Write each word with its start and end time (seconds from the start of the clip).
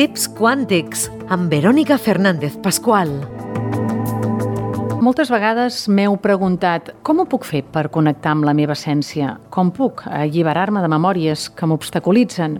Tips 0.00 0.28
quàntics 0.38 1.08
amb 1.28 1.52
Verònica 1.52 1.98
Fernández 2.00 2.56
Pascual. 2.64 3.39
Moltes 5.00 5.30
vegades 5.32 5.86
m'heu 5.88 6.12
preguntat 6.20 6.90
com 7.08 7.22
ho 7.22 7.24
puc 7.24 7.46
fer 7.48 7.62
per 7.72 7.86
connectar 7.88 8.34
amb 8.34 8.44
la 8.44 8.52
meva 8.52 8.74
essència? 8.76 9.30
Com 9.48 9.70
puc 9.72 10.02
alliberar-me 10.04 10.82
de 10.84 10.90
memòries 10.92 11.46
que 11.56 11.64
m'obstaculitzen? 11.64 12.58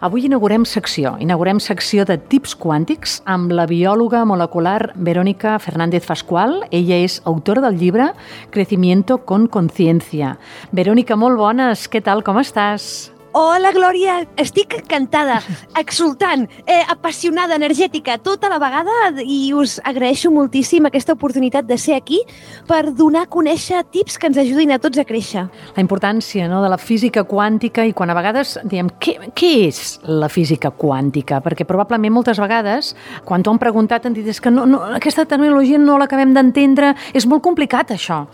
Avui 0.00 0.24
inaugurem 0.24 0.64
secció, 0.64 1.18
inaugurem 1.20 1.60
secció 1.60 2.08
de 2.08 2.16
tips 2.16 2.56
quàntics 2.56 3.18
amb 3.28 3.52
la 3.52 3.68
biòloga 3.68 4.24
molecular 4.24 4.94
Verónica 4.96 5.58
Fernández 5.60 6.08
Pascual. 6.08 6.62
Ella 6.70 6.96
és 7.04 7.20
autora 7.28 7.60
del 7.68 7.76
llibre 7.76 8.14
Crecimiento 8.56 9.26
con 9.28 9.44
Conciencia. 9.44 10.38
Verónica, 10.72 11.20
molt 11.20 11.36
bones, 11.36 11.90
què 11.92 12.00
tal, 12.00 12.24
com 12.24 12.40
estàs? 12.40 13.11
Hola, 13.32 13.70
Glòria! 13.72 14.26
Estic 14.36 14.74
encantada, 14.76 15.38
exultant, 15.80 16.42
eh, 16.66 16.82
apassionada, 16.92 17.56
energètica, 17.56 18.18
tota 18.20 18.50
la 18.52 18.58
vegada 18.60 19.22
i 19.24 19.54
us 19.56 19.78
agraeixo 19.88 20.28
moltíssim 20.30 20.84
aquesta 20.84 21.14
oportunitat 21.16 21.64
de 21.64 21.78
ser 21.78 21.94
aquí 21.96 22.18
per 22.68 22.92
donar 22.92 23.22
a 23.22 23.30
conèixer 23.32 23.80
tips 23.90 24.18
que 24.18 24.28
ens 24.28 24.36
ajudin 24.36 24.72
a 24.72 24.78
tots 24.78 25.00
a 25.00 25.04
créixer. 25.08 25.46
La 25.74 25.80
importància 25.80 26.46
no, 26.46 26.60
de 26.62 26.68
la 26.68 26.76
física 26.76 27.24
quàntica 27.24 27.86
i 27.88 27.94
quan 27.96 28.12
a 28.12 28.18
vegades 28.20 28.58
diem 28.68 28.90
què, 29.00 29.16
què 29.32 29.52
és 29.70 29.98
la 30.04 30.28
física 30.28 30.68
quàntica? 30.68 31.40
Perquè 31.40 31.64
probablement 31.64 32.12
moltes 32.12 32.36
vegades 32.36 32.92
quan 33.24 33.40
t'ho 33.40 33.56
han 33.56 33.62
preguntat 33.62 34.04
han 34.04 34.12
dit 34.12 34.28
és 34.28 34.42
que 34.44 34.52
no, 34.52 34.66
no, 34.66 34.82
aquesta 35.00 35.24
terminologia 35.24 35.80
no 35.80 35.96
l'acabem 35.96 36.36
d'entendre, 36.36 36.92
és 37.14 37.24
molt 37.24 37.40
complicat 37.40 37.96
això. 37.96 38.26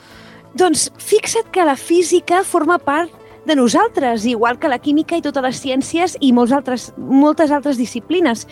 Doncs 0.58 0.90
fixa't 0.98 1.52
que 1.54 1.62
la 1.62 1.76
física 1.78 2.42
forma 2.42 2.80
part 2.82 3.17
de 3.48 3.56
nosaltres, 3.56 4.26
igual 4.26 4.58
que 4.60 4.68
la 4.70 4.78
química 4.78 5.16
i 5.18 5.24
totes 5.24 5.42
les 5.42 5.62
ciències 5.64 6.16
i 6.20 6.30
molts 6.36 6.52
altres, 6.54 6.92
moltes 6.96 7.50
altres 7.50 7.80
disciplines. 7.80 8.46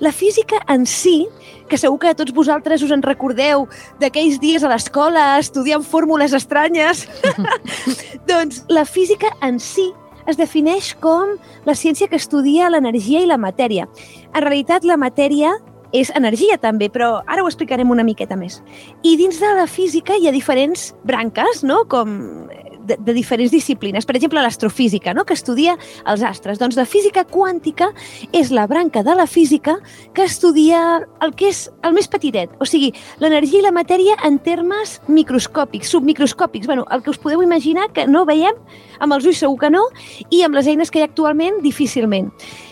La 0.00 0.12
física 0.16 0.62
en 0.72 0.86
si, 0.88 1.26
que 1.68 1.76
segur 1.76 1.98
que 2.00 2.14
tots 2.16 2.32
vosaltres 2.32 2.80
us 2.86 2.94
en 2.94 3.02
recordeu 3.04 3.66
d'aquells 4.00 4.38
dies 4.40 4.64
a 4.64 4.70
l'escola 4.72 5.34
estudiant 5.42 5.84
fórmules 5.84 6.32
estranyes, 6.32 7.04
doncs 8.30 8.64
la 8.72 8.86
física 8.88 9.34
en 9.44 9.60
si 9.60 9.90
es 10.30 10.38
defineix 10.38 10.94
com 11.02 11.36
la 11.66 11.74
ciència 11.74 12.08
que 12.08 12.16
estudia 12.20 12.70
l'energia 12.70 13.20
i 13.20 13.28
la 13.28 13.40
matèria. 13.40 13.88
En 14.32 14.40
realitat, 14.46 14.86
la 14.88 14.96
matèria 15.00 15.52
és 15.92 16.12
energia 16.14 16.56
també, 16.62 16.88
però 16.88 17.18
ara 17.26 17.42
ho 17.42 17.50
explicarem 17.50 17.90
una 17.90 18.06
miqueta 18.06 18.38
més. 18.38 18.60
I 19.02 19.16
dins 19.18 19.40
de 19.42 19.54
la 19.58 19.66
física 19.66 20.16
hi 20.16 20.28
ha 20.30 20.34
diferents 20.34 20.92
branques, 21.04 21.64
no? 21.66 21.82
com 21.90 22.46
de, 22.90 22.98
de 22.98 23.14
diferents 23.16 23.52
disciplines. 23.54 24.06
Per 24.06 24.16
exemple, 24.18 24.42
l'astrofísica, 24.42 25.14
no? 25.14 25.24
que 25.24 25.36
estudia 25.38 25.76
els 26.10 26.24
astres. 26.26 26.58
Doncs 26.60 26.78
la 26.78 26.86
física 26.88 27.24
quàntica 27.28 27.90
és 28.36 28.50
la 28.54 28.66
branca 28.70 29.04
de 29.06 29.14
la 29.16 29.28
física 29.30 29.78
que 30.16 30.26
estudia 30.26 30.82
el 31.22 31.34
que 31.38 31.50
és 31.50 31.66
el 31.86 31.94
més 31.96 32.10
petitet, 32.10 32.52
o 32.60 32.66
sigui, 32.68 32.92
l'energia 33.22 33.60
i 33.60 33.64
la 33.64 33.74
matèria 33.74 34.16
en 34.26 34.38
termes 34.42 34.98
microscòpics, 35.08 35.92
submicroscòpics, 35.94 36.66
bueno, 36.66 36.86
el 36.90 37.04
que 37.04 37.12
us 37.12 37.20
podeu 37.20 37.42
imaginar 37.44 37.90
que 37.94 38.06
no 38.10 38.24
veiem 38.28 38.56
amb 39.00 39.16
els 39.16 39.26
ulls 39.28 39.40
segur 39.40 39.58
que 39.60 39.70
no, 39.72 39.86
i 40.30 40.42
amb 40.44 40.56
les 40.58 40.68
eines 40.70 40.90
que 40.90 41.00
hi 41.00 41.06
ha 41.06 41.08
actualment 41.10 41.62
difícilment. 41.64 42.30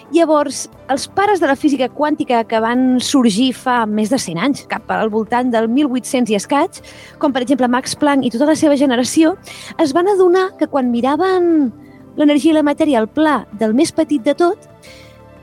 Llavors, 0.08 0.62
els 0.88 1.04
pares 1.12 1.40
de 1.40 1.48
la 1.50 1.56
física 1.56 1.90
quàntica 1.92 2.40
que 2.48 2.60
van 2.64 2.96
sorgir 3.04 3.50
fa 3.52 3.82
més 3.84 4.08
de 4.08 4.16
100 4.16 4.38
anys, 4.40 4.62
cap 4.70 4.88
al 4.94 5.10
voltant 5.12 5.50
del 5.52 5.68
1800 5.68 6.32
i 6.32 6.36
escaig, 6.38 6.78
com 7.20 7.34
per 7.34 7.42
exemple 7.44 7.68
Max 7.68 7.92
Planck 8.00 8.24
i 8.24 8.30
tota 8.32 8.48
la 8.48 8.56
seva 8.56 8.78
generació, 8.80 9.34
es 9.84 9.92
van 9.92 10.08
adonar 10.08 10.46
que 10.56 10.68
quan 10.72 10.88
miraven 10.94 11.68
l'energia 12.16 12.54
i 12.54 12.56
la 12.56 12.64
matèria 12.64 13.02
al 13.02 13.10
pla 13.12 13.42
del 13.60 13.76
més 13.76 13.92
petit 13.92 14.24
de 14.24 14.32
tot, 14.38 14.64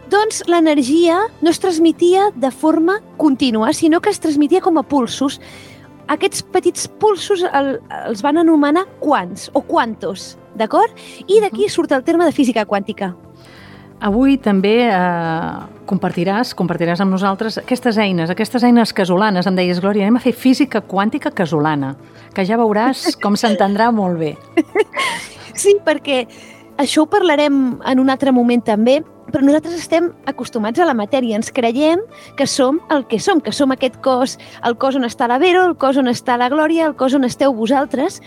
doncs 0.09 0.41
l'energia 0.49 1.19
no 1.45 1.53
es 1.53 1.61
transmetia 1.61 2.31
de 2.33 2.49
forma 2.49 2.97
contínua, 3.21 3.69
sinó 3.73 4.02
que 4.02 4.09
es 4.09 4.21
transmetia 4.21 4.61
com 4.66 4.81
a 4.81 4.83
pulsos. 4.83 5.37
Aquests 6.09 6.42
petits 6.54 6.89
pulsos 7.02 7.45
el, 7.45 7.77
els 8.05 8.25
van 8.25 8.42
anomenar 8.42 8.87
quants 9.02 9.52
o 9.54 9.61
quantos, 9.61 10.36
d'acord? 10.58 10.89
I 11.30 11.39
d'aquí 11.45 11.70
surt 11.70 11.93
el 11.93 12.05
terme 12.05 12.25
de 12.25 12.33
física 12.33 12.65
quàntica. 12.65 13.14
Avui 14.04 14.36
també 14.38 14.73
eh, 14.89 15.76
compartiràs, 15.88 16.52
compartiràs 16.58 17.00
amb 17.02 17.16
nosaltres 17.16 17.60
aquestes 17.61 17.98
eines, 18.02 18.30
aquestes 18.30 18.64
eines 18.67 18.92
casolanes. 18.94 19.48
Em 19.48 19.56
deies, 19.56 19.80
Glòria, 19.80 20.04
anem 20.04 20.20
a 20.20 20.23
fer 20.23 20.33
física 20.36 20.82
quàntica 20.83 21.32
casolana, 21.32 21.94
que 22.36 22.44
ja 22.45 22.60
veuràs 22.60 23.16
com 23.23 23.38
s'entendrà 23.39 23.92
molt 23.95 24.20
bé. 24.20 24.36
Sí, 25.55 25.72
perquè 25.86 26.26
això 26.76 27.05
ho 27.05 27.08
parlarem 27.08 27.78
en 27.88 28.00
un 28.02 28.10
altre 28.11 28.34
moment 28.36 28.60
també, 28.67 28.98
però 29.32 29.39
nosaltres 29.39 29.78
estem 29.80 30.10
acostumats 30.28 30.80
a 30.80 30.86
la 30.88 30.94
matèria, 30.98 31.38
ens 31.39 31.48
creiem 31.55 32.02
que 32.36 32.45
som 32.48 32.82
el 32.92 33.05
que 33.08 33.22
som, 33.23 33.39
que 33.42 33.54
som 33.55 33.72
aquest 33.72 33.95
cos, 34.04 34.36
el 34.67 34.76
cos 34.78 35.00
on 35.00 35.08
està 35.08 35.30
la 35.32 35.39
Vero, 35.42 35.64
el 35.66 35.78
cos 35.80 35.98
on 36.02 36.11
està 36.11 36.36
la 36.38 36.50
Glòria, 36.52 36.89
el 36.92 36.98
cos 37.00 37.16
on 37.16 37.23
esteu 37.23 37.55
vosaltres, 37.55 38.20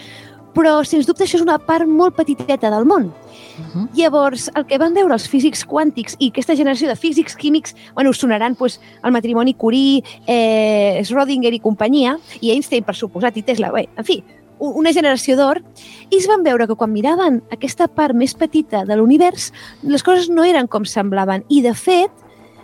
però 0.59 0.81
sens 0.83 1.07
dubte 1.07 1.23
això 1.23 1.39
és 1.39 1.45
una 1.45 1.59
part 1.63 1.87
molt 1.87 2.17
petiteta 2.19 2.71
del 2.73 2.87
món. 2.89 3.13
Uh 3.59 3.65
-huh. 3.67 3.89
Llavors, 3.95 4.51
el 4.55 4.67
que 4.67 4.79
van 4.79 4.95
veure 4.95 5.13
els 5.15 5.29
físics 5.29 5.65
quàntics 5.65 6.17
i 6.19 6.29
aquesta 6.29 6.57
generació 6.57 6.89
de 6.89 6.97
físics 6.97 7.37
químics, 7.37 7.77
bueno, 7.95 8.11
us 8.11 8.19
sonaran 8.19 8.55
pues, 8.55 8.81
el 9.05 9.13
matrimoni 9.13 9.55
Curie, 9.55 10.03
eh, 10.27 11.01
Schrödinger 11.05 11.53
i 11.55 11.61
companyia, 11.61 12.19
i 12.41 12.51
Einstein, 12.51 12.85
per 12.85 12.95
suposat, 12.95 13.37
i 13.37 13.43
Tesla, 13.43 13.71
bé, 13.71 13.89
en 13.97 14.05
fi, 14.05 14.23
una 14.59 14.93
generació 14.93 15.37
d'or, 15.37 15.63
i 16.11 16.17
es 16.17 16.27
van 16.27 16.43
veure 16.43 16.67
que 16.67 16.75
quan 16.75 16.93
miraven 16.93 17.43
aquesta 17.51 17.87
part 17.87 18.15
més 18.15 18.35
petita 18.35 18.85
de 18.85 18.97
l'univers, 18.97 19.53
les 19.83 20.03
coses 20.03 20.29
no 20.29 20.45
eren 20.45 20.67
com 20.67 20.85
semblaven. 20.85 21.45
I, 21.49 21.63
de 21.63 21.75
fet, 21.75 22.11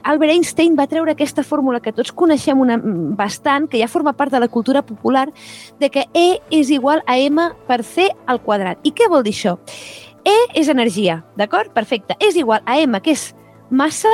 Albert 0.05 0.35
Einstein 0.35 0.75
va 0.77 0.85
treure 0.87 1.15
aquesta 1.15 1.43
fórmula 1.43 1.81
que 1.81 1.93
tots 1.97 2.13
coneixem 2.13 2.61
una, 2.61 2.77
bastant, 3.17 3.65
que 3.73 3.81
ja 3.81 3.89
forma 3.89 4.13
part 4.13 4.35
de 4.35 4.41
la 4.43 4.51
cultura 4.53 4.83
popular, 4.85 5.31
de 5.81 5.89
que 5.89 6.05
E 6.13 6.43
és 6.53 6.71
igual 6.71 7.01
a 7.07 7.17
M 7.17 7.41
per 7.67 7.83
C 7.83 8.11
al 8.27 8.43
quadrat. 8.45 8.79
I 8.85 8.93
què 8.93 9.09
vol 9.09 9.25
dir 9.25 9.33
això? 9.33 9.57
E 10.25 10.37
és 10.61 10.69
energia, 10.69 11.23
d'acord? 11.37 11.73
Perfecte. 11.73 12.19
És 12.21 12.37
igual 12.37 12.61
a 12.67 12.79
M, 12.81 13.01
que 13.01 13.17
és 13.17 13.33
massa, 13.71 14.13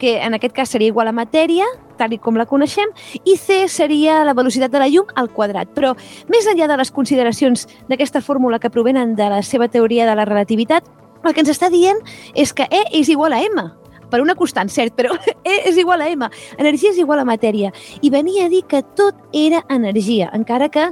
que 0.00 0.18
en 0.24 0.34
aquest 0.34 0.56
cas 0.56 0.72
seria 0.72 0.88
igual 0.88 1.08
a 1.08 1.12
matèria, 1.12 1.68
tal 1.96 2.16
com 2.20 2.36
la 2.36 2.48
coneixem, 2.48 2.88
i 3.24 3.36
C 3.36 3.68
seria 3.68 4.22
la 4.24 4.34
velocitat 4.34 4.72
de 4.72 4.80
la 4.80 4.88
llum 4.88 5.08
al 5.16 5.28
quadrat. 5.28 5.68
Però 5.76 5.94
més 6.32 6.48
enllà 6.48 6.68
de 6.68 6.76
les 6.80 6.90
consideracions 6.90 7.68
d'aquesta 7.88 8.20
fórmula 8.24 8.58
que 8.58 8.72
provenen 8.72 9.14
de 9.16 9.28
la 9.28 9.42
seva 9.42 9.68
teoria 9.68 10.08
de 10.08 10.16
la 10.16 10.24
relativitat, 10.24 10.84
el 11.24 11.34
que 11.34 11.42
ens 11.42 11.50
està 11.50 11.68
dient 11.68 11.98
és 12.34 12.52
que 12.52 12.68
E 12.70 12.84
és 12.96 13.08
igual 13.08 13.32
a 13.32 13.40
M, 13.42 13.64
per 14.10 14.22
una 14.22 14.36
constant, 14.38 14.70
cert, 14.72 14.94
però 14.96 15.14
E 15.46 15.60
és 15.70 15.76
igual 15.78 16.02
a 16.02 16.08
M. 16.10 16.28
Energia 16.58 16.90
és 16.90 16.98
igual 16.98 17.20
a 17.22 17.26
matèria. 17.28 17.72
I 18.02 18.10
venia 18.10 18.46
a 18.46 18.52
dir 18.52 18.64
que 18.66 18.82
tot 18.96 19.14
era 19.32 19.62
energia, 19.70 20.30
encara 20.34 20.68
que 20.68 20.90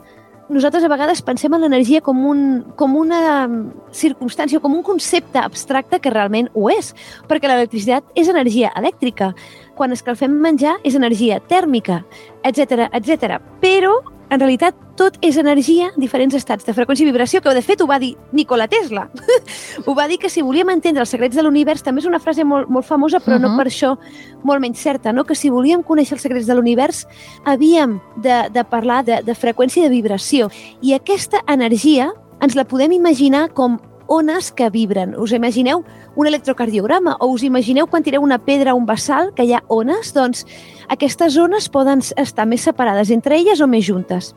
nosaltres 0.49 0.85
a 0.85 0.91
vegades 0.93 1.23
pensem 1.25 1.55
en 1.57 1.65
l'energia 1.65 2.03
com, 2.05 2.21
un, 2.29 2.41
com 2.77 2.97
una 3.01 3.49
circumstància, 3.97 4.61
com 4.61 4.75
un 4.77 4.85
concepte 4.85 5.41
abstracte 5.41 6.01
que 6.01 6.13
realment 6.13 6.51
ho 6.55 6.69
és, 6.73 6.93
perquè 7.31 7.49
l'electricitat 7.49 8.13
és 8.19 8.29
energia 8.29 8.73
elèctrica, 8.77 9.33
quan 9.79 9.97
escalfem 9.97 10.35
menjar 10.45 10.77
és 10.85 10.99
energia 10.99 11.41
tèrmica, 11.49 12.03
etc 12.45 12.91
etc. 12.93 13.41
Però 13.63 13.97
en 14.31 14.41
realitat 14.41 14.84
tot 14.97 15.17
és 15.25 15.37
energia, 15.41 15.91
diferents 15.97 16.35
estats 16.35 16.67
de 16.67 16.75
freqüència 16.75 17.05
i 17.05 17.11
vibració, 17.11 17.41
que 17.43 17.55
de 17.55 17.63
fet 17.63 17.83
ho 17.83 17.87
va 17.91 17.99
dir 18.03 18.15
Nikola 18.33 18.67
Tesla. 18.71 19.09
ho 19.87 19.95
va 19.95 20.07
dir 20.11 20.19
que 20.23 20.31
si 20.31 20.43
volíem 20.43 20.71
entendre 20.75 21.05
els 21.05 21.13
secrets 21.15 21.37
de 21.37 21.45
l'univers, 21.45 21.83
també 21.83 22.03
és 22.03 22.09
una 22.11 22.21
frase 22.23 22.45
molt, 22.45 22.71
molt 22.71 22.87
famosa, 22.87 23.21
però 23.21 23.37
uh 23.37 23.43
-huh. 23.43 23.51
no 23.51 23.57
per 23.57 23.67
això 23.67 23.97
molt 24.43 24.61
menys 24.61 24.79
certa, 24.79 25.13
no? 25.13 25.25
que 25.25 25.35
si 25.35 25.51
volíem 25.51 25.83
conèixer 25.83 26.15
els 26.15 26.23
secrets 26.23 26.47
de 26.47 26.55
l'univers, 26.55 27.07
havíem 27.45 28.01
de, 28.17 28.49
de 28.51 28.65
parlar 28.65 29.05
de, 29.05 29.23
de 29.23 29.35
freqüència 29.35 29.81
i 29.81 29.89
de 29.89 29.91
vibració. 29.91 30.51
I 30.83 30.95
aquesta 30.95 31.43
energia 31.47 32.13
ens 32.41 32.55
la 32.55 32.65
podem 32.65 32.93
imaginar 32.93 33.49
com 33.53 33.79
ones 34.07 34.51
que 34.53 34.71
vibren. 34.71 35.15
Us 35.19 35.33
imagineu 35.33 35.85
un 36.17 36.27
electrocardiograma 36.27 37.17
o 37.21 37.29
us 37.33 37.43
imagineu 37.43 37.87
quan 37.87 38.03
tireu 38.03 38.23
una 38.23 38.39
pedra 38.39 38.73
a 38.73 38.75
un 38.75 38.87
vessal 38.87 39.33
que 39.35 39.45
hi 39.45 39.53
ha 39.55 39.63
ones? 39.69 40.13
Doncs 40.15 40.45
aquestes 40.89 41.37
ones 41.41 41.69
poden 41.69 42.03
estar 42.17 42.47
més 42.47 42.65
separades 42.67 43.11
entre 43.11 43.39
elles 43.39 43.61
o 43.61 43.69
més 43.69 43.87
juntes. 43.87 44.35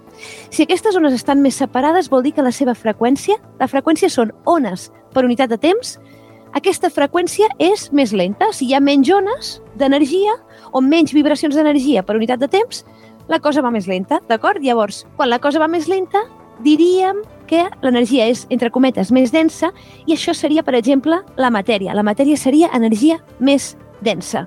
Si 0.50 0.64
aquestes 0.64 0.96
ones 0.96 1.14
estan 1.14 1.42
més 1.42 1.56
separades 1.56 2.10
vol 2.10 2.24
dir 2.24 2.34
que 2.34 2.46
la 2.46 2.52
seva 2.52 2.76
freqüència, 2.76 3.38
la 3.60 3.68
freqüència 3.68 4.10
són 4.10 4.34
ones 4.46 4.92
per 5.14 5.26
unitat 5.26 5.50
de 5.52 5.60
temps, 5.62 5.98
aquesta 6.56 6.90
freqüència 6.90 7.50
és 7.60 7.92
més 7.92 8.14
lenta. 8.16 8.52
Si 8.54 8.66
hi 8.66 8.74
ha 8.74 8.82
menys 8.82 9.12
ones 9.14 9.58
d'energia 9.78 10.38
o 10.72 10.82
menys 10.82 11.14
vibracions 11.14 11.56
d'energia 11.56 12.04
per 12.04 12.16
unitat 12.16 12.40
de 12.40 12.50
temps, 12.50 12.86
la 13.28 13.42
cosa 13.44 13.62
va 13.62 13.72
més 13.72 13.88
lenta, 13.88 14.22
d'acord? 14.30 14.64
Llavors, 14.64 15.04
quan 15.18 15.30
la 15.30 15.42
cosa 15.44 15.60
va 15.60 15.68
més 15.68 15.90
lenta, 15.92 16.24
diríem 16.64 17.20
que 17.48 17.64
l'energia 17.82 18.28
és, 18.28 18.46
entre 18.54 18.72
cometes, 18.72 19.12
més 19.12 19.32
densa 19.34 19.72
i 20.06 20.14
això 20.16 20.36
seria, 20.36 20.64
per 20.64 20.76
exemple, 20.76 21.22
la 21.38 21.52
matèria. 21.54 21.96
La 21.96 22.06
matèria 22.06 22.38
seria 22.38 22.70
energia 22.76 23.22
més 23.40 23.76
densa. 24.06 24.46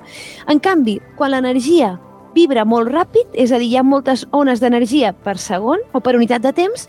En 0.49 0.61
canvi, 0.63 1.01
quan 1.17 1.33
l'energia 1.35 1.97
vibra 2.35 2.65
molt 2.65 2.91
ràpid, 2.93 3.33
és 3.35 3.51
a 3.53 3.59
dir, 3.59 3.73
hi 3.73 3.81
ha 3.81 3.87
moltes 3.87 4.27
ones 4.37 4.61
d'energia 4.63 5.13
per 5.25 5.37
segon 5.39 5.83
o 5.93 6.01
per 6.01 6.15
unitat 6.19 6.45
de 6.45 6.53
temps, 6.55 6.87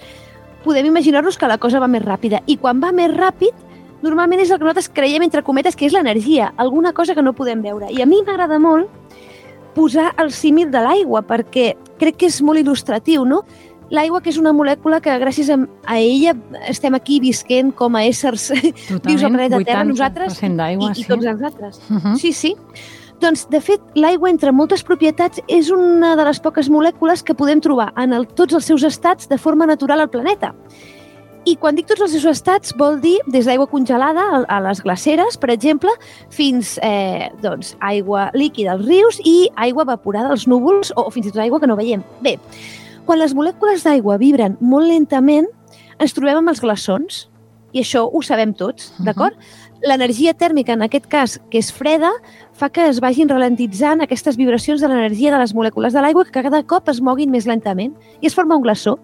podem 0.64 0.86
imaginar-nos 0.86 1.38
que 1.38 1.50
la 1.50 1.58
cosa 1.58 1.82
va 1.82 1.90
més 1.90 2.06
ràpida. 2.06 2.44
I 2.46 2.58
quan 2.62 2.82
va 2.84 2.92
més 2.94 3.12
ràpid, 3.14 3.56
normalment 4.04 4.42
és 4.42 4.52
el 4.52 4.60
que 4.60 4.68
nosaltres 4.68 4.92
creiem, 4.94 5.26
entre 5.26 5.44
cometes, 5.44 5.76
que 5.76 5.88
és 5.88 5.96
l'energia, 5.96 6.54
alguna 6.58 6.94
cosa 6.94 7.16
que 7.16 7.26
no 7.26 7.34
podem 7.34 7.64
veure. 7.66 7.90
I 7.90 8.02
a 8.02 8.10
mi 8.10 8.22
m'agrada 8.22 8.60
molt 8.62 8.90
posar 9.76 10.12
el 10.20 10.32
símil 10.36 10.72
de 10.72 10.82
l'aigua, 10.84 11.24
perquè 11.24 11.74
crec 12.00 12.18
que 12.20 12.30
és 12.30 12.42
molt 12.44 12.60
il·lustratiu, 12.60 13.26
no? 13.26 13.44
L'aigua, 13.92 14.22
que 14.24 14.32
és 14.32 14.40
una 14.40 14.54
molècula 14.56 15.02
que 15.04 15.18
gràcies 15.20 15.50
a, 15.52 15.58
a 15.84 15.98
ella 16.00 16.34
estem 16.72 16.96
aquí 16.96 17.20
visquent 17.20 17.74
com 17.76 17.98
a 18.00 18.06
éssers 18.08 18.48
Totalment, 18.54 19.04
vius 19.10 19.26
al 19.28 19.36
planeta 19.36 19.62
Terra, 19.68 19.84
nosaltres 19.88 20.40
i, 20.40 20.48
sí. 20.48 21.04
i 21.04 21.08
tots 21.10 21.26
els 21.26 21.44
altres. 21.44 21.82
Uh 21.90 22.00
-huh. 22.00 22.16
Sí, 22.18 22.32
sí. 22.32 22.56
Doncs, 23.22 23.46
de 23.54 23.60
fet, 23.62 23.82
l'aigua, 23.94 24.32
entre 24.32 24.52
moltes 24.52 24.82
propietats, 24.82 25.42
és 25.48 25.70
una 25.70 26.16
de 26.18 26.24
les 26.26 26.40
poques 26.40 26.70
molècules 26.74 27.22
que 27.22 27.36
podem 27.38 27.62
trobar 27.62 27.92
en 27.96 28.14
el, 28.14 28.26
tots 28.26 28.54
els 28.58 28.66
seus 28.66 28.84
estats 28.84 29.30
de 29.30 29.38
forma 29.38 29.68
natural 29.70 30.02
al 30.02 30.10
planeta. 30.10 30.56
I 31.46 31.56
quan 31.58 31.76
dic 31.76 31.88
tots 31.90 32.02
els 32.02 32.12
seus 32.12 32.26
estats, 32.26 32.74
vol 32.78 33.00
dir 33.02 33.16
des 33.28 33.46
d'aigua 33.46 33.68
congelada 33.70 34.22
a, 34.22 34.42
a 34.46 34.60
les 34.62 34.82
glaceres, 34.82 35.38
per 35.38 35.50
exemple, 35.50 35.90
fins 36.30 36.80
eh, 36.82 37.30
doncs, 37.42 37.76
aigua 37.80 38.30
líquida 38.34 38.74
als 38.74 38.86
rius 38.86 39.18
i 39.26 39.50
aigua 39.56 39.84
evaporada 39.84 40.30
als 40.30 40.48
núvols 40.48 40.94
o, 40.96 41.08
o 41.08 41.10
fins 41.14 41.28
i 41.28 41.32
tot 41.32 41.42
aigua 41.42 41.60
que 41.60 41.70
no 41.70 41.78
veiem. 41.78 42.04
Bé, 42.22 42.40
quan 43.06 43.20
les 43.20 43.34
molècules 43.36 43.84
d'aigua 43.84 44.18
vibren 44.22 44.58
molt 44.60 44.88
lentament, 44.88 45.48
ens 46.00 46.14
trobem 46.14 46.38
amb 46.42 46.50
els 46.50 46.62
glaçons, 46.62 47.28
i 47.72 47.80
això 47.82 48.10
ho 48.12 48.22
sabem 48.22 48.54
tots, 48.54 48.94
Mhm. 48.98 49.06
d'acord? 49.06 49.34
L'energia 49.82 50.34
tèrmica, 50.34 50.74
en 50.74 50.82
aquest 50.84 51.08
cas, 51.08 51.40
que 51.50 51.58
és 51.58 51.72
freda, 51.72 52.12
fa 52.54 52.70
que 52.70 52.88
es 52.88 53.00
vagin 53.00 53.30
ralentitzant 53.30 54.02
aquestes 54.02 54.38
vibracions 54.38 54.82
de 54.82 54.88
l'energia 54.88 55.32
de 55.32 55.40
les 55.40 55.56
molècules 55.56 55.94
de 55.94 56.02
l'aigua 56.02 56.26
que 56.26 56.44
cada 56.44 56.64
cop 56.64 56.90
es 56.90 57.02
moguin 57.02 57.32
més 57.32 57.48
lentament 57.48 57.96
i 58.22 58.28
es 58.28 58.36
forma 58.36 58.56
un 58.56 58.62
glaçó. 58.62 59.00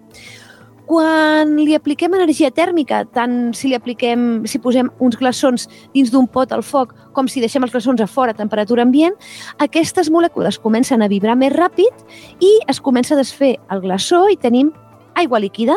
Quan 0.88 1.50
li 1.60 1.74
apliquem 1.76 2.14
energia 2.16 2.48
tèrmica, 2.48 3.02
tant 3.12 3.50
si 3.52 3.68
li 3.68 3.76
apliquem, 3.76 4.46
si 4.48 4.56
posem 4.64 4.88
uns 5.04 5.18
glaçons 5.20 5.66
dins 5.92 6.08
d'un 6.08 6.24
pot 6.32 6.48
al 6.56 6.62
foc, 6.64 6.94
com 7.12 7.28
si 7.28 7.42
deixem 7.44 7.66
els 7.66 7.74
glaçons 7.74 8.00
a 8.00 8.06
fora 8.08 8.32
a 8.32 8.38
temperatura 8.38 8.86
ambient, 8.86 9.12
aquestes 9.60 10.08
molècules 10.08 10.56
comencen 10.64 11.04
a 11.04 11.10
vibrar 11.12 11.36
més 11.36 11.52
ràpid 11.52 12.40
i 12.40 12.54
es 12.72 12.80
comença 12.80 13.12
a 13.12 13.20
desfer 13.20 13.58
el 13.68 13.84
glaçó 13.84 14.22
i 14.32 14.40
tenim 14.40 14.72
aigua 15.20 15.42
líquida. 15.44 15.76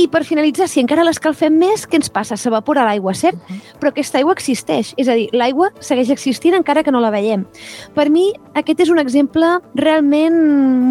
I 0.00 0.06
per 0.08 0.22
finalitzar, 0.24 0.66
si 0.72 0.80
encara 0.80 1.04
l'escalfem 1.04 1.52
més, 1.60 1.82
què 1.84 1.98
ens 2.00 2.08
passa? 2.12 2.38
S'evapora 2.40 2.84
l'aigua, 2.86 3.12
cert? 3.12 3.36
Però 3.80 3.90
aquesta 3.92 4.16
aigua 4.20 4.32
existeix, 4.32 4.94
és 4.96 5.08
a 5.10 5.16
dir, 5.18 5.26
l'aigua 5.36 5.68
segueix 5.84 6.08
existint 6.14 6.56
encara 6.56 6.80
que 6.82 6.94
no 6.94 7.02
la 7.02 7.10
veiem. 7.12 7.44
Per 7.92 8.06
mi, 8.12 8.30
aquest 8.56 8.80
és 8.86 8.92
un 8.92 9.02
exemple 9.02 9.50
realment 9.76 10.38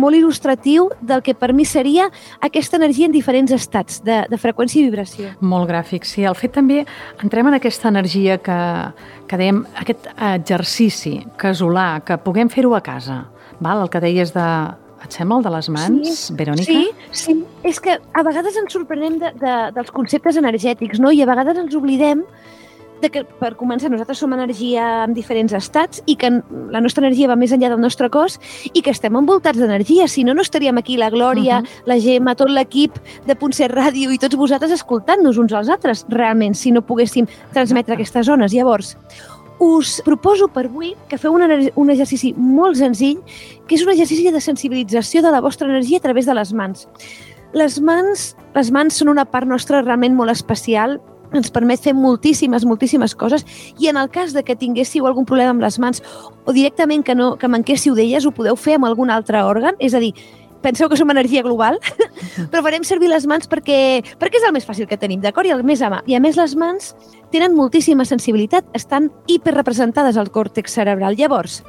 molt 0.02 0.20
il·lustratiu 0.20 0.92
del 1.02 1.24
que 1.26 1.34
per 1.34 1.50
mi 1.58 1.66
seria 1.66 2.12
aquesta 2.46 2.78
energia 2.78 3.10
en 3.10 3.16
diferents 3.16 3.54
estats 3.58 4.04
de, 4.06 4.22
de 4.30 4.42
freqüència 4.42 4.84
i 4.84 4.86
vibració. 4.86 5.34
Molt 5.42 5.70
gràfic, 5.72 6.06
sí. 6.06 6.28
El 6.30 6.38
fet 6.38 6.54
també, 6.60 6.84
entrem 7.26 7.50
en 7.50 7.58
aquesta 7.58 7.90
energia 7.90 8.38
que, 8.38 8.60
que 9.26 9.42
dèiem, 9.42 9.64
aquest 9.82 10.12
exercici 10.14 11.18
casolà, 11.42 12.04
que 12.06 12.22
puguem 12.22 12.54
fer-ho 12.54 12.78
a 12.78 12.86
casa, 12.86 13.24
val? 13.60 13.82
el 13.82 13.90
que 13.90 14.04
deies 14.04 14.36
de... 14.38 14.48
Et 15.06 15.18
sembla 15.18 15.40
el 15.40 15.44
de 15.44 15.52
les 15.56 15.70
mans, 15.74 16.16
Sí, 16.28 16.34
Verònica? 16.38 16.66
Sí, 16.66 16.90
sí. 17.12 17.38
És 17.68 17.80
que 17.82 17.98
a 17.98 18.24
vegades 18.24 18.58
ens 18.62 18.74
sorprenem 18.74 19.18
de, 19.22 19.32
de, 19.42 19.54
dels 19.76 19.92
conceptes 19.92 20.38
energètics, 20.38 21.02
no? 21.02 21.12
I 21.12 21.24
a 21.24 21.30
vegades 21.30 21.58
ens 21.58 21.78
oblidem 21.78 22.26
de 23.02 23.10
que, 23.10 23.24
per 23.42 23.56
començar, 23.58 23.90
nosaltres 23.92 24.20
som 24.22 24.34
energia 24.36 24.86
en 25.08 25.16
diferents 25.18 25.54
estats 25.58 26.04
i 26.06 26.16
que 26.22 26.30
la 26.72 26.82
nostra 26.84 27.04
energia 27.04 27.30
va 27.32 27.38
més 27.40 27.54
enllà 27.56 27.72
del 27.74 27.82
nostre 27.82 28.12
cos 28.14 28.38
i 28.72 28.84
que 28.86 28.94
estem 28.94 29.18
envoltats 29.18 29.60
d'energia. 29.60 30.08
Si 30.08 30.24
no, 30.24 30.36
no 30.38 30.46
estaríem 30.46 30.78
aquí 30.78 30.98
la 31.02 31.10
Glòria, 31.10 31.60
uh 31.60 31.66
-huh. 31.66 31.88
la 31.90 32.00
Gemma, 32.00 32.36
tot 32.36 32.50
l'equip 32.50 32.94
de 33.26 33.36
Puntset 33.36 33.72
Ràdio 33.72 34.14
i 34.14 34.20
tots 34.20 34.36
vosaltres 34.36 34.72
escoltant-nos 34.72 35.38
uns 35.38 35.54
als 35.54 35.70
altres, 35.70 36.06
realment, 36.10 36.56
si 36.56 36.72
no 36.72 36.82
poguéssim 36.82 37.26
transmetre 37.54 37.96
aquestes 37.96 38.26
zones. 38.26 38.54
Llavors, 38.54 38.98
us 39.62 40.02
proposo 40.02 40.48
per 40.50 40.66
avui 40.66 40.96
que 41.08 41.20
feu 41.22 41.36
un, 41.38 41.46
un 41.46 41.94
exercici 41.94 42.34
molt 42.34 42.80
senzill, 42.80 43.20
que 43.70 43.78
és 43.78 43.84
un 43.86 43.92
exercici 43.94 44.34
de 44.34 44.42
sensibilització 44.42 45.22
de 45.22 45.30
la 45.30 45.42
vostra 45.46 45.70
energia 45.70 46.02
a 46.02 46.06
través 46.08 46.26
de 46.26 46.34
les 46.34 46.52
mans. 46.52 46.88
Les 47.54 47.78
mans, 47.84 48.32
les 48.56 48.72
mans 48.74 48.98
són 48.98 49.12
una 49.14 49.28
part 49.30 49.46
nostra 49.46 49.84
realment 49.84 50.18
molt 50.18 50.34
especial, 50.34 50.98
ens 51.32 51.54
permet 51.54 51.80
fer 51.80 51.94
moltíssimes, 51.96 52.66
moltíssimes 52.68 53.14
coses 53.16 53.46
i 53.80 53.88
en 53.88 54.02
el 54.02 54.10
cas 54.12 54.34
de 54.34 54.44
que 54.44 54.58
tinguéssiu 54.58 55.06
algun 55.08 55.30
problema 55.30 55.54
amb 55.54 55.64
les 55.64 55.78
mans 55.80 56.02
o 56.44 56.52
directament 56.52 57.06
que, 57.08 57.16
no, 57.16 57.36
que 57.38 57.48
manquéssiu 57.48 57.96
d'elles, 57.96 58.26
ho 58.26 58.34
podeu 58.36 58.58
fer 58.60 58.76
amb 58.80 58.90
algun 58.90 59.14
altre 59.14 59.40
òrgan, 59.46 59.78
és 59.80 59.94
a 59.96 60.02
dir, 60.04 60.12
penseu 60.62 60.90
que 60.90 60.98
som 60.98 61.10
energia 61.10 61.44
global, 61.44 61.80
però 62.52 62.64
farem 62.66 62.86
servir 62.88 63.10
les 63.12 63.26
mans 63.30 63.50
perquè, 63.50 64.02
perquè 64.22 64.42
és 64.42 64.48
el 64.48 64.54
més 64.56 64.68
fàcil 64.68 64.88
que 64.90 65.00
tenim, 65.02 65.22
d'acord? 65.24 65.50
I 65.50 65.56
el 65.56 65.66
més 65.68 65.82
a 65.82 65.90
mà. 65.94 66.02
I 66.08 66.18
a 66.18 66.22
més 66.24 66.38
les 66.40 66.56
mans 66.56 66.94
tenen 67.34 67.56
moltíssima 67.58 68.06
sensibilitat, 68.06 68.68
estan 68.78 69.10
hiperrepresentades 69.28 70.18
al 70.18 70.32
còrtex 70.32 70.78
cerebral. 70.80 71.18
Llavors, 71.18 71.62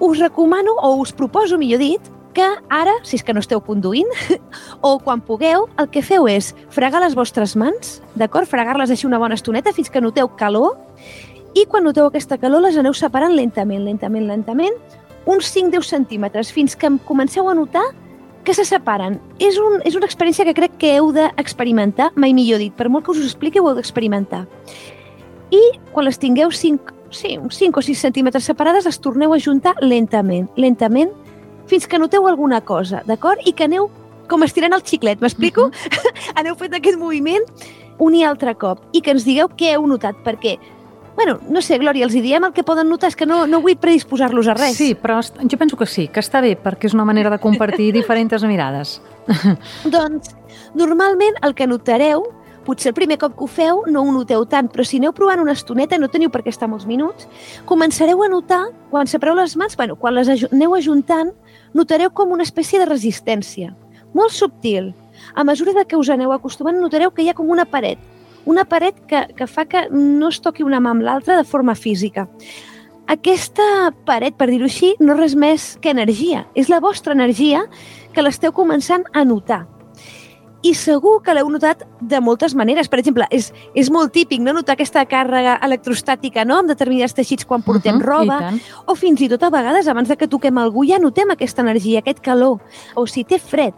us 0.00 0.18
recomano, 0.18 0.76
o 0.82 0.96
us 1.00 1.14
proposo, 1.14 1.58
millor 1.58 1.82
dit, 1.82 2.12
que 2.34 2.46
ara, 2.68 2.92
si 3.06 3.14
és 3.16 3.22
que 3.22 3.32
no 3.32 3.40
esteu 3.40 3.62
conduint, 3.62 4.10
o 4.82 4.98
quan 4.98 5.22
pugueu, 5.22 5.68
el 5.78 5.88
que 5.94 6.02
feu 6.02 6.26
és 6.28 6.50
fregar 6.74 7.00
les 7.04 7.14
vostres 7.14 7.54
mans, 7.56 8.00
d'acord? 8.18 8.50
Fregar-les 8.50 8.90
així 8.90 9.06
una 9.06 9.22
bona 9.22 9.38
estoneta 9.38 9.72
fins 9.72 9.88
que 9.88 10.02
noteu 10.02 10.28
calor, 10.36 10.74
i 11.54 11.64
quan 11.70 11.86
noteu 11.86 12.08
aquesta 12.08 12.36
calor 12.42 12.64
les 12.64 12.76
aneu 12.80 12.92
separant 12.98 13.36
lentament, 13.36 13.84
lentament, 13.86 14.26
lentament, 14.26 14.74
uns 15.26 15.50
5-10 15.54 15.88
centímetres, 15.88 16.52
fins 16.52 16.74
que 16.74 16.86
em 16.86 16.98
comenceu 16.98 17.48
a 17.48 17.54
notar 17.54 17.84
que 18.44 18.54
se 18.54 18.64
separen. 18.64 19.18
És, 19.40 19.56
un, 19.58 19.80
és 19.88 19.96
una 19.96 20.06
experiència 20.06 20.44
que 20.44 20.54
crec 20.54 20.76
que 20.78 20.92
heu 20.98 21.10
d'experimentar, 21.16 22.12
mai 22.14 22.34
millor 22.36 22.60
dit, 22.60 22.74
per 22.76 22.90
molt 22.92 23.06
que 23.06 23.14
us 23.14 23.22
ho 23.22 23.24
expliqui, 23.24 23.60
ho 23.60 23.70
heu 23.70 23.78
d'experimentar. 23.78 24.44
I 25.50 25.62
quan 25.92 26.06
les 26.06 26.20
tingueu 26.20 26.52
5, 26.52 26.94
sí, 27.10 27.38
uns 27.38 27.56
5 27.56 27.80
o 27.80 27.82
6 27.82 28.04
centímetres 28.08 28.44
separades, 28.44 28.84
les 28.84 29.00
torneu 29.00 29.32
a 29.32 29.40
juntar 29.40 29.74
lentament, 29.80 30.50
lentament, 30.56 31.12
fins 31.66 31.86
que 31.88 31.98
noteu 31.98 32.28
alguna 32.28 32.60
cosa, 32.60 33.02
d'acord? 33.08 33.40
I 33.48 33.54
que 33.56 33.64
aneu 33.64 33.88
com 34.28 34.44
estirant 34.44 34.72
el 34.76 34.84
xiclet, 34.84 35.20
m'explico? 35.20 35.68
Uh 35.68 35.70
-huh. 35.90 36.32
aneu 36.40 36.54
fent 36.56 36.74
aquest 36.74 36.98
moviment 36.98 37.44
un 37.98 38.14
i 38.14 38.24
altre 38.24 38.54
cop 38.54 38.80
i 38.92 39.00
que 39.00 39.10
ens 39.10 39.24
digueu 39.24 39.48
què 39.48 39.74
heu 39.74 39.86
notat, 39.86 40.16
perquè 40.24 40.58
Bueno, 41.14 41.38
no 41.48 41.62
sé, 41.62 41.78
Glòria, 41.78 42.08
els 42.08 42.14
hi 42.16 42.22
diem 42.24 42.44
el 42.48 42.52
que 42.52 42.64
poden 42.66 42.88
notar, 42.90 43.12
és 43.12 43.16
que 43.16 43.26
no, 43.26 43.44
no 43.46 43.60
vull 43.62 43.76
predisposar-los 43.78 44.48
a 44.50 44.56
res. 44.58 44.78
Sí, 44.78 44.94
però 44.98 45.20
jo 45.22 45.58
penso 45.60 45.78
que 45.78 45.86
sí, 45.86 46.08
que 46.10 46.22
està 46.22 46.42
bé, 46.42 46.54
perquè 46.58 46.88
és 46.90 46.96
una 46.96 47.06
manera 47.06 47.30
de 47.30 47.38
compartir 47.38 47.92
diferents 47.98 48.42
mirades. 48.48 48.96
Doncs, 49.94 50.34
normalment 50.74 51.38
el 51.46 51.54
que 51.54 51.68
notareu, 51.70 52.26
potser 52.64 52.90
el 52.90 52.96
primer 52.96 53.18
cop 53.20 53.36
que 53.36 53.44
ho 53.44 53.48
feu 53.50 53.84
no 53.86 54.02
ho 54.02 54.12
noteu 54.12 54.42
tant, 54.50 54.70
però 54.72 54.86
si 54.88 54.98
aneu 54.98 55.14
provant 55.14 55.42
una 55.42 55.54
estoneta, 55.54 56.00
no 56.00 56.10
teniu 56.10 56.32
per 56.34 56.42
què 56.42 56.50
estar 56.50 56.68
molts 56.70 56.88
minuts, 56.88 57.28
començareu 57.68 58.24
a 58.24 58.30
notar, 58.32 58.64
quan 58.90 59.06
separeu 59.06 59.38
les 59.38 59.54
mans, 59.60 59.76
bueno, 59.78 59.94
quan 60.00 60.16
les 60.16 60.48
aneu 60.50 60.74
ajuntant, 60.74 61.30
notareu 61.76 62.10
com 62.10 62.34
una 62.34 62.46
espècie 62.46 62.80
de 62.80 62.88
resistència, 62.90 63.74
molt 64.16 64.34
subtil. 64.34 64.94
A 65.34 65.44
mesura 65.44 65.84
que 65.86 65.96
us 65.96 66.10
aneu 66.10 66.32
acostumant, 66.34 66.80
notareu 66.80 67.12
que 67.14 67.22
hi 67.22 67.30
ha 67.30 67.38
com 67.38 67.52
una 67.52 67.68
paret, 67.68 68.00
una 68.44 68.64
paret 68.64 68.98
que, 69.08 69.26
que 69.36 69.46
fa 69.46 69.64
que 69.66 69.88
no 69.90 70.28
es 70.28 70.40
toqui 70.44 70.64
una 70.64 70.80
mà 70.80 70.94
amb 70.94 71.04
l'altra 71.04 71.36
de 71.36 71.44
forma 71.48 71.74
física. 71.74 72.28
Aquesta 73.06 73.92
paret, 74.06 74.36
per 74.38 74.48
dir-ho 74.48 74.64
així, 74.64 74.94
no 75.00 75.16
res 75.18 75.34
més 75.36 75.74
que 75.82 75.92
energia. 75.92 76.46
És 76.56 76.70
la 76.72 76.80
vostra 76.80 77.12
energia 77.12 77.66
que 78.14 78.24
l'esteu 78.24 78.52
començant 78.56 79.04
a 79.12 79.24
notar. 79.28 79.66
I 80.64 80.72
segur 80.72 81.18
que 81.20 81.34
l'heu 81.36 81.50
notat 81.52 81.82
de 82.00 82.20
moltes 82.24 82.54
maneres. 82.56 82.88
Per 82.88 82.96
exemple, 83.02 83.26
és, 83.28 83.50
és 83.76 83.90
molt 83.92 84.14
típic 84.14 84.40
no 84.40 84.54
notar 84.56 84.78
aquesta 84.78 85.02
càrrega 85.04 85.58
electrostàtica 85.66 86.46
no? 86.48 86.62
amb 86.62 86.72
determinats 86.72 87.12
teixits 87.12 87.44
quan 87.44 87.60
portem 87.62 87.98
Mhm, 87.98 88.00
i 88.00 88.06
roba, 88.06 88.38
o 88.86 88.94
fins 88.96 89.20
i 89.20 89.28
tot 89.28 89.42
a 89.44 89.50
vegades, 89.52 89.88
abans 89.88 90.08
de 90.08 90.16
que 90.16 90.28
toquem 90.28 90.56
algú, 90.56 90.86
ja 90.88 90.98
notem 90.98 91.30
aquesta 91.30 91.60
energia, 91.60 92.00
aquest 92.00 92.24
calor, 92.24 92.62
o 92.94 93.06
si 93.06 93.24
té 93.24 93.38
fred. 93.38 93.74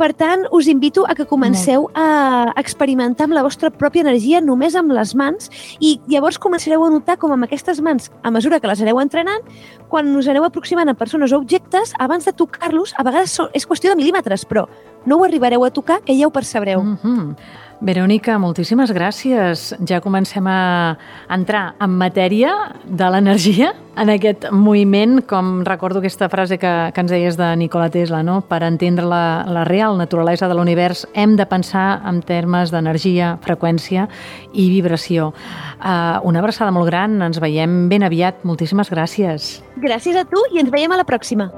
Per 0.00 0.14
tant, 0.16 0.46
us 0.56 0.64
invito 0.72 1.02
a 1.04 1.12
que 1.12 1.26
comenceu 1.28 1.90
a 1.92 2.54
experimentar 2.56 3.26
amb 3.26 3.34
la 3.36 3.42
vostra 3.44 3.68
pròpia 3.68 4.00
energia 4.00 4.40
només 4.40 4.72
amb 4.78 4.94
les 4.96 5.12
mans 5.12 5.50
i 5.76 5.98
llavors 6.08 6.38
començareu 6.40 6.86
a 6.86 6.88
notar 6.88 7.18
com 7.20 7.34
amb 7.34 7.44
aquestes 7.44 7.82
mans, 7.84 8.08
a 8.24 8.32
mesura 8.32 8.62
que 8.64 8.70
les 8.70 8.80
aneu 8.80 9.02
entrenant, 9.02 9.44
quan 9.92 10.08
us 10.16 10.30
aneu 10.32 10.46
aproximant 10.48 10.88
a 10.88 10.96
persones 10.96 11.34
o 11.36 11.40
objectes, 11.42 11.92
abans 12.00 12.24
de 12.24 12.32
tocar-los, 12.32 12.94
a 12.96 13.04
vegades 13.04 13.36
és 13.52 13.68
qüestió 13.68 13.92
de 13.92 14.00
mil·límetres, 14.00 14.46
però 14.48 14.70
no 15.04 15.20
ho 15.20 15.26
arribareu 15.28 15.68
a 15.68 15.70
tocar, 15.70 16.00
que 16.00 16.16
ja 16.16 16.26
ho 16.26 16.32
percebreu. 16.32 16.80
Mm 16.80 16.96
-hmm. 17.02 17.36
Verònica, 17.80 18.34
moltíssimes 18.36 18.90
gràcies. 18.92 19.70
Ja 19.88 20.02
comencem 20.04 20.44
a 20.44 20.98
entrar 21.32 21.74
en 21.80 21.94
matèria 21.96 22.52
de 22.84 23.06
l'energia, 23.08 23.70
en 23.96 24.12
aquest 24.12 24.44
moviment, 24.52 25.22
com 25.24 25.62
recordo 25.64 26.02
aquesta 26.02 26.28
frase 26.28 26.58
que, 26.60 26.72
que 26.92 27.00
ens 27.00 27.12
deies 27.12 27.38
de 27.40 27.48
Nikola 27.56 27.88
Tesla, 27.92 28.20
no? 28.22 28.42
per 28.44 28.60
entendre 28.68 29.08
la, 29.08 29.46
la 29.48 29.64
real 29.64 29.96
naturalesa 29.96 30.48
de 30.48 30.58
l'univers 30.58 31.06
hem 31.14 31.38
de 31.40 31.48
pensar 31.48 32.02
en 32.08 32.20
termes 32.20 32.68
d'energia, 32.72 33.38
freqüència 33.44 34.10
i 34.52 34.68
vibració. 34.68 35.30
Uh, 35.80 36.20
una 36.28 36.44
abraçada 36.44 36.72
molt 36.76 36.90
gran, 36.92 37.16
ens 37.24 37.40
veiem 37.40 37.88
ben 37.88 38.04
aviat. 38.04 38.44
Moltíssimes 38.44 38.92
gràcies. 38.92 39.56
Gràcies 39.80 40.20
a 40.20 40.28
tu 40.28 40.44
i 40.52 40.60
ens 40.60 40.68
veiem 40.72 40.92
a 40.92 41.00
la 41.00 41.08
pròxima. 41.08 41.48